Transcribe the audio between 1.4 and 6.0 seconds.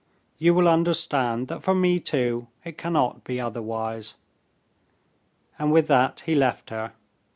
that for me, too, it cannot be otherwise." And with